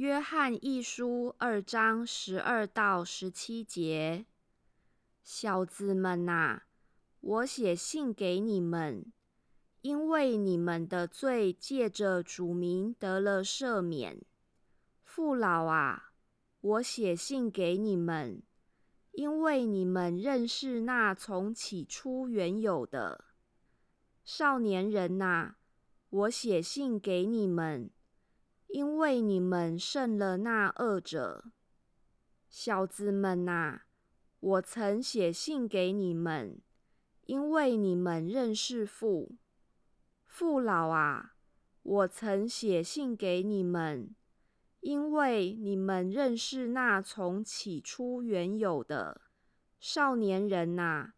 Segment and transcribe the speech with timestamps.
[0.00, 4.24] 约翰一书二章十二到十七节，
[5.22, 6.62] 小子们呐，
[7.20, 9.12] 我写信给你们，
[9.82, 14.22] 因为你们的罪借着主名得了赦免。
[15.04, 16.12] 父老啊，
[16.62, 18.42] 我写信给你们，
[19.12, 23.26] 因为你们认识那从起初原有的。
[24.24, 25.56] 少年人呐，
[26.08, 27.90] 我写信给你们。
[28.72, 31.50] 因为你们胜了那二者，
[32.48, 33.80] 小子们呐，
[34.38, 36.60] 我曾写信给你们，
[37.26, 39.36] 因为你们认识父。
[40.24, 41.34] 父老啊，
[41.82, 44.14] 我曾写信给你们，
[44.78, 49.22] 因为你们认识那从起初原有的。
[49.80, 51.14] 少年人呐，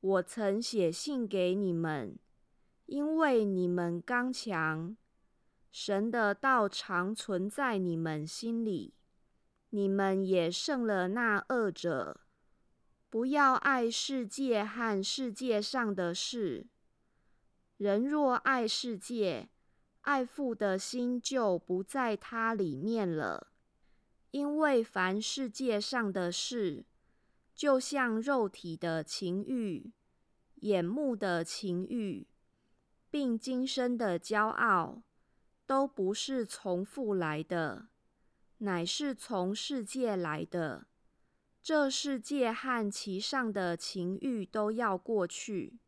[0.00, 2.18] 我曾写信给你们，
[2.86, 4.96] 因为你们刚强。
[5.70, 8.94] 神的道常存在你们心里，
[9.70, 12.20] 你们也胜了那恶者。
[13.10, 16.66] 不要爱世界和世界上的事。
[17.76, 19.48] 人若爱世界，
[20.02, 23.52] 爱父的心就不在他里面了。
[24.30, 26.84] 因为凡世界上的事，
[27.54, 29.92] 就像肉体的情欲、
[30.56, 32.26] 眼目的情欲，
[33.10, 35.02] 并今生的骄傲。
[35.68, 37.88] 都不是从父来的，
[38.56, 40.86] 乃是从世界来的。
[41.62, 45.78] 这世界和其上的情欲都要过去，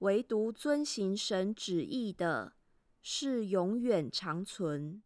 [0.00, 2.52] 唯独遵行神旨意的，
[3.00, 5.02] 是永远长存。